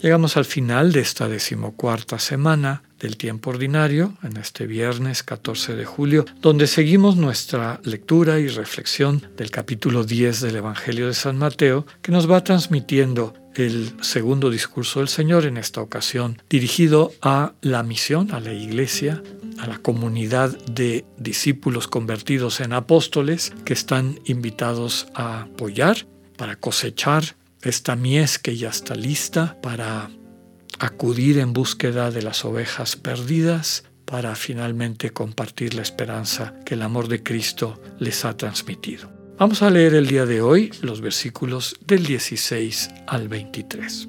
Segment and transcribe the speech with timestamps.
[0.00, 5.84] Llegamos al final de esta decimocuarta semana del tiempo ordinario, en este viernes 14 de
[5.84, 11.84] julio, donde seguimos nuestra lectura y reflexión del capítulo 10 del Evangelio de San Mateo,
[12.00, 17.82] que nos va transmitiendo el segundo discurso del Señor en esta ocasión, dirigido a la
[17.82, 19.20] misión, a la iglesia,
[19.58, 27.24] a la comunidad de discípulos convertidos en apóstoles que están invitados a apoyar para cosechar
[27.62, 30.10] esta mies que ya está lista para
[30.78, 37.08] acudir en búsqueda de las ovejas perdidas para finalmente compartir la esperanza que el amor
[37.08, 39.10] de Cristo les ha transmitido.
[39.38, 44.08] Vamos a leer el día de hoy los versículos del 16 al 23.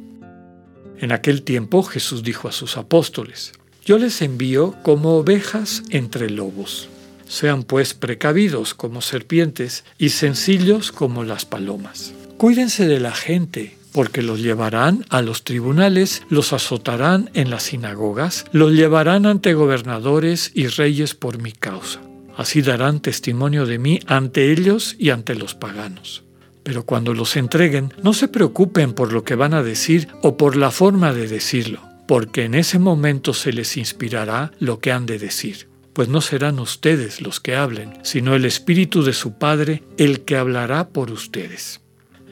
[1.00, 6.90] En aquel tiempo Jesús dijo a sus apóstoles, Yo les envío como ovejas entre lobos.
[7.28, 12.14] Sean pues precavidos como serpientes y sencillos como las palomas.
[12.40, 18.45] Cuídense de la gente porque los llevarán a los tribunales, los azotarán en las sinagogas,
[18.54, 22.00] los llevarán ante gobernadores y reyes por mi causa.
[22.38, 26.23] Así darán testimonio de mí ante ellos y ante los paganos.
[26.64, 30.56] Pero cuando los entreguen, no se preocupen por lo que van a decir o por
[30.56, 35.20] la forma de decirlo, porque en ese momento se les inspirará lo que han de
[35.20, 35.67] decir.
[35.92, 40.38] Pues no serán ustedes los que hablen, sino el Espíritu de su Padre el que
[40.38, 41.82] hablará por ustedes.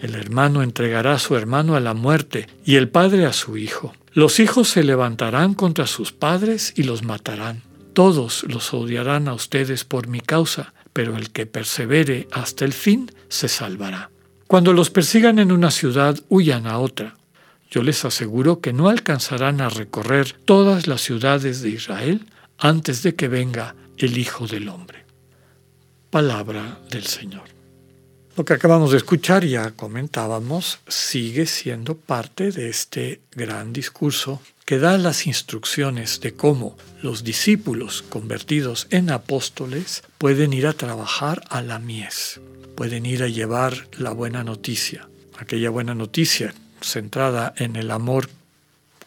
[0.02, 3.94] El hermano entregará a su hermano a la muerte y el padre a su hijo.
[4.14, 7.64] Los hijos se levantarán contra sus padres y los matarán.
[7.94, 13.12] Todos los odiarán a ustedes por mi causa, pero el que persevere hasta el fin
[13.28, 14.12] se salvará.
[14.45, 17.18] Cuando los persigan en una ciudad, huyan a otra.
[17.69, 23.16] Yo les aseguro que no alcanzarán a recorrer todas las ciudades de Israel antes de
[23.16, 25.06] que venga el Hijo del Hombre.
[26.09, 27.56] Palabra del Señor.
[28.38, 34.78] Lo que acabamos de escuchar, ya comentábamos, sigue siendo parte de este gran discurso que
[34.78, 41.64] da las instrucciones de cómo los discípulos convertidos en apóstoles pueden ir a trabajar a
[41.64, 42.40] la mies,
[42.75, 45.09] pueden ir a llevar la buena noticia,
[45.40, 48.30] aquella buena noticia centrada en el amor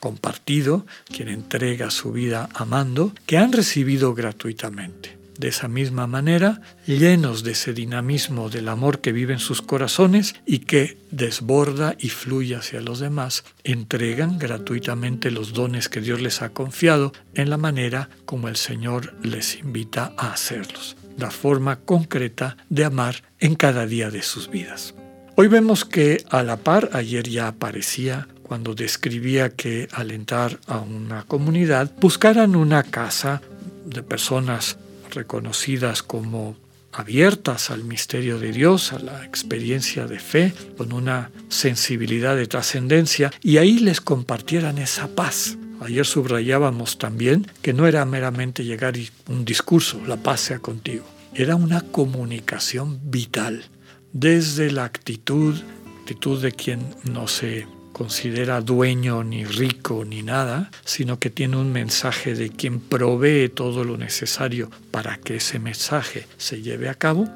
[0.01, 5.19] compartido, quien entrega su vida amando, que han recibido gratuitamente.
[5.41, 10.34] De esa misma manera, llenos de ese dinamismo del amor que vive en sus corazones
[10.45, 16.43] y que desborda y fluye hacia los demás, entregan gratuitamente los dones que Dios les
[16.43, 22.59] ha confiado en la manera como el Señor les invita a hacerlos, la forma concreta
[22.69, 24.95] de amar en cada día de sus vidas.
[25.37, 30.81] Hoy vemos que a la par, ayer ya aparecía cuando describía que al entrar a
[30.81, 33.41] una comunidad buscaran una casa
[33.87, 34.77] de personas
[35.10, 36.56] reconocidas como
[36.93, 43.31] abiertas al misterio de Dios, a la experiencia de fe, con una sensibilidad de trascendencia,
[43.43, 45.56] y ahí les compartieran esa paz.
[45.81, 51.04] Ayer subrayábamos también que no era meramente llegar y un discurso, la paz sea contigo,
[51.34, 53.65] era una comunicación vital,
[54.12, 55.54] desde la actitud,
[56.00, 57.66] actitud de quien no se
[58.00, 63.84] considera dueño ni rico ni nada, sino que tiene un mensaje de quien provee todo
[63.84, 67.28] lo necesario para que ese mensaje se lleve a cabo,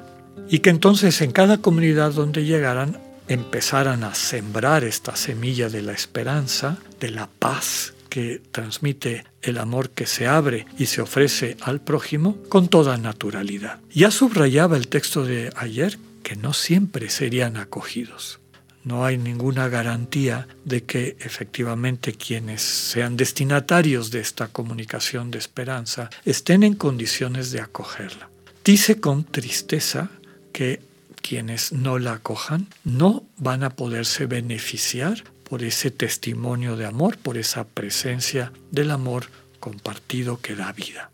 [0.49, 5.91] y que entonces en cada comunidad donde llegaran empezaran a sembrar esta semilla de la
[5.91, 11.79] esperanza, de la paz que transmite el amor que se abre y se ofrece al
[11.79, 13.81] prójimo con toda naturalidad.
[13.93, 18.39] Ya subrayaba el texto de ayer que no siempre serían acogidos
[18.85, 26.09] no hay ninguna garantía de que efectivamente quienes sean destinatarios de esta comunicación de esperanza
[26.23, 28.29] estén en condiciones de acogerla.
[28.63, 30.09] Dice con tristeza
[30.53, 30.79] que
[31.21, 37.37] quienes no la acojan no van a poderse beneficiar por ese testimonio de amor, por
[37.37, 39.25] esa presencia del amor
[39.59, 41.09] compartido que da vida.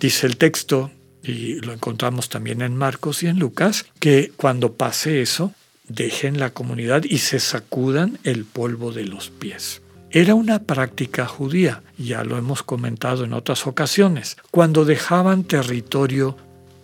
[0.00, 0.90] Dice el texto,
[1.22, 5.54] y lo encontramos también en Marcos y en Lucas, que cuando pase eso,
[5.94, 9.82] dejen la comunidad y se sacudan el polvo de los pies.
[10.10, 16.36] Era una práctica judía, ya lo hemos comentado en otras ocasiones, cuando dejaban territorio,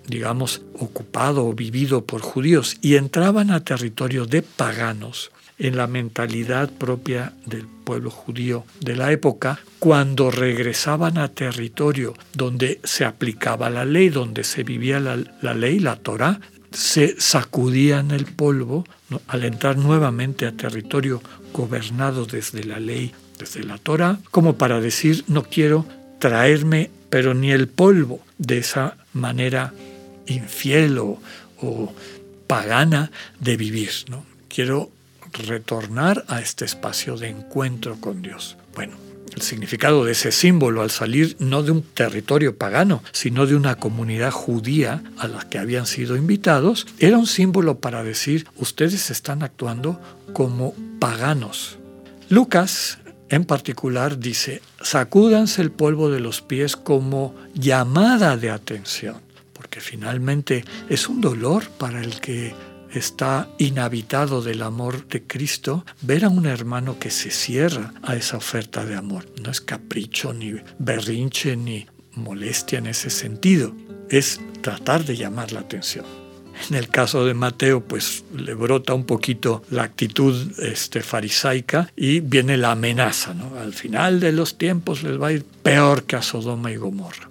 [0.06, 5.30] digamos, ocupado o vivido por judíos y entraban a territorio de paganos.
[5.60, 12.78] en la mentalidad propia del pueblo judío de la época, cuando regresaban a territorio donde
[12.84, 16.40] se aplicaba la ley, donde se vivía la, la ley, la Torah,
[16.72, 18.84] se sacudían el polvo
[19.26, 21.22] al entrar nuevamente a territorio
[21.52, 25.86] gobernado desde la ley, desde la Torah, como para decir, no quiero
[26.18, 29.72] traerme, pero ni el polvo de esa manera
[30.26, 31.20] infiel o,
[32.46, 33.10] pagana
[33.40, 33.90] de vivir.
[34.08, 34.24] ¿no?
[34.48, 34.90] Quiero
[35.32, 38.56] retornar a este espacio de encuentro con Dios.
[38.74, 38.96] Bueno,
[39.34, 43.76] el significado de ese símbolo al salir no de un territorio pagano, sino de una
[43.76, 49.42] comunidad judía a la que habían sido invitados, era un símbolo para decir, ustedes están
[49.42, 50.00] actuando
[50.32, 51.78] como paganos.
[52.28, 52.98] Lucas
[53.30, 59.16] en particular dice, sacúdanse el polvo de los pies como llamada de atención,
[59.52, 62.54] porque finalmente es un dolor para el que
[62.92, 68.36] está inhabitado del amor de Cristo, ver a un hermano que se cierra a esa
[68.36, 69.26] oferta de amor.
[69.42, 73.74] No es capricho, ni berrinche, ni molestia en ese sentido.
[74.08, 76.06] Es tratar de llamar la atención.
[76.70, 82.20] En el caso de Mateo, pues le brota un poquito la actitud este, farisaica y
[82.20, 83.34] viene la amenaza.
[83.60, 87.30] Al final de los tiempos les va a ir peor que a Sodoma y Gomorra.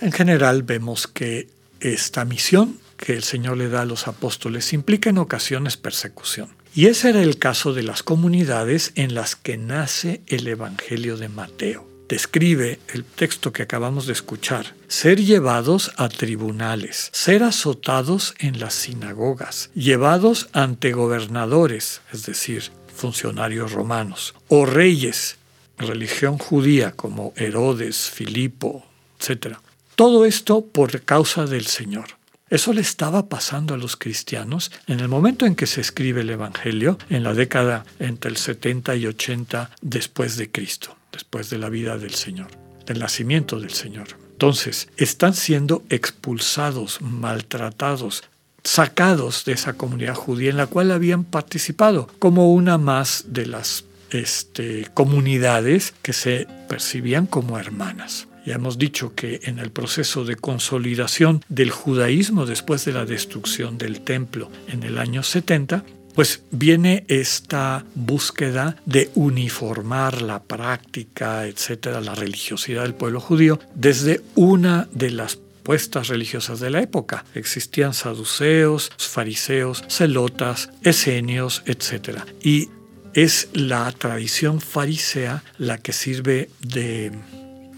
[0.00, 1.48] En general vemos que
[1.78, 6.50] esta misión que el Señor le da a los apóstoles implica en ocasiones persecución.
[6.74, 11.28] Y ese era el caso de las comunidades en las que nace el Evangelio de
[11.28, 11.88] Mateo.
[12.08, 18.74] Describe el texto que acabamos de escuchar, ser llevados a tribunales, ser azotados en las
[18.74, 25.38] sinagogas, llevados ante gobernadores, es decir, funcionarios romanos, o reyes,
[25.78, 28.84] religión judía como Herodes, Filipo,
[29.18, 29.56] etc.
[29.94, 32.19] Todo esto por causa del Señor.
[32.50, 36.30] Eso le estaba pasando a los cristianos en el momento en que se escribe el
[36.30, 41.68] Evangelio, en la década entre el 70 y 80 después de Cristo, después de la
[41.68, 42.48] vida del Señor,
[42.86, 44.08] del nacimiento del Señor.
[44.32, 48.24] Entonces, están siendo expulsados, maltratados,
[48.64, 53.84] sacados de esa comunidad judía en la cual habían participado, como una más de las
[54.10, 58.26] este, comunidades que se percibían como hermanas.
[58.46, 63.78] Ya hemos dicho que en el proceso de consolidación del judaísmo después de la destrucción
[63.78, 65.84] del templo en el año 70,
[66.14, 74.20] pues viene esta búsqueda de uniformar la práctica, etcétera, la religiosidad del pueblo judío desde
[74.34, 77.24] una de las puestas religiosas de la época.
[77.34, 82.26] Existían saduceos, fariseos, celotas, esenios, etcétera.
[82.42, 82.68] Y
[83.14, 87.12] es la tradición farisea la que sirve de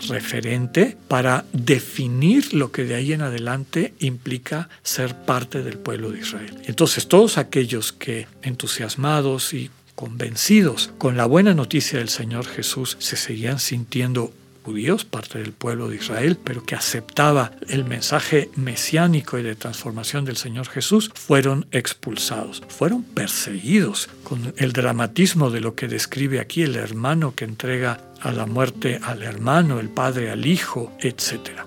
[0.09, 6.21] referente para definir lo que de ahí en adelante implica ser parte del pueblo de
[6.21, 6.59] Israel.
[6.65, 13.17] Entonces todos aquellos que entusiasmados y convencidos con la buena noticia del Señor Jesús se
[13.17, 14.33] seguían sintiendo
[14.63, 20.25] judíos, parte del pueblo de Israel, pero que aceptaba el mensaje mesiánico y de transformación
[20.25, 26.63] del Señor Jesús, fueron expulsados, fueron perseguidos con el dramatismo de lo que describe aquí
[26.63, 31.63] el hermano que entrega a la muerte al hermano, el padre al hijo, etc.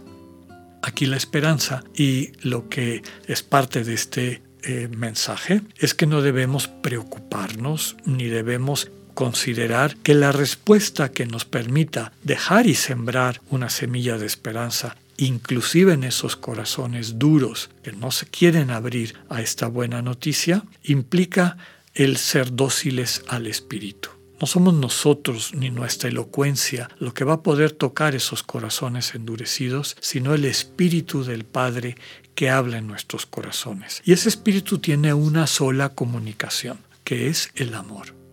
[0.81, 6.21] Aquí la esperanza y lo que es parte de este eh, mensaje es que no
[6.21, 13.69] debemos preocuparnos ni debemos considerar que la respuesta que nos permita dejar y sembrar una
[13.69, 19.67] semilla de esperanza, inclusive en esos corazones duros que no se quieren abrir a esta
[19.67, 21.57] buena noticia, implica
[21.95, 24.09] el ser dóciles al Espíritu.
[24.39, 29.95] No somos nosotros ni nuestra elocuencia lo que va a poder tocar esos corazones endurecidos,
[30.01, 31.95] sino el Espíritu del Padre
[32.35, 34.01] que habla en nuestros corazones.
[34.03, 38.24] Y ese Espíritu tiene una sola comunicación, que es el amor.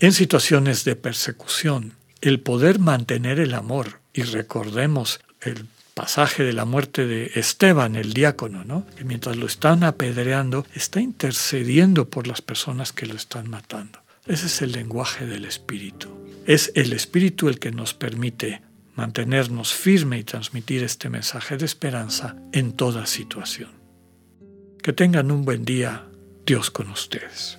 [0.00, 6.64] En situaciones de persecución, el poder mantener el amor, y recordemos el pasaje de la
[6.64, 8.86] muerte de Esteban, el diácono, ¿no?
[8.96, 13.98] que mientras lo están apedreando, está intercediendo por las personas que lo están matando.
[14.24, 16.08] Ese es el lenguaje del Espíritu.
[16.46, 18.62] Es el Espíritu el que nos permite
[18.94, 23.70] mantenernos firme y transmitir este mensaje de esperanza en toda situación.
[24.80, 26.04] Que tengan un buen día,
[26.46, 27.58] Dios con ustedes.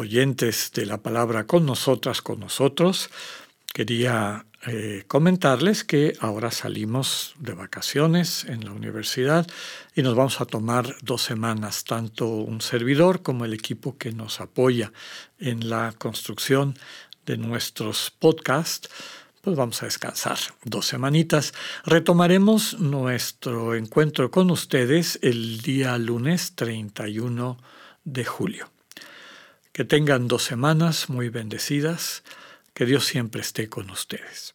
[0.00, 3.10] oyentes de la palabra con nosotras, con nosotros,
[3.72, 9.46] quería eh, comentarles que ahora salimos de vacaciones en la universidad
[9.94, 14.40] y nos vamos a tomar dos semanas, tanto un servidor como el equipo que nos
[14.40, 14.92] apoya
[15.38, 16.76] en la construcción
[17.26, 18.90] de nuestros podcasts
[19.40, 21.54] pues vamos a descansar dos semanitas.
[21.86, 27.56] Retomaremos nuestro encuentro con ustedes el día lunes 31
[28.04, 28.79] de julio.
[29.80, 32.22] Que tengan dos semanas muy bendecidas.
[32.74, 34.54] Que Dios siempre esté con ustedes.